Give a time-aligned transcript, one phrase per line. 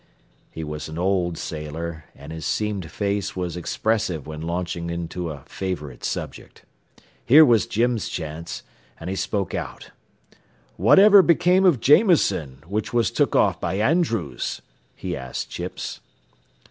[0.49, 5.43] He was an old sailor, and his seamed face was expressive when launching into a
[5.45, 6.63] favorite subject.
[7.23, 8.63] Here was Jim's chance,
[8.99, 9.91] and he spoke out.
[10.75, 14.63] "Whatever became of Jameson, what was took off by Andrews?"
[14.95, 15.99] he asked Chipps.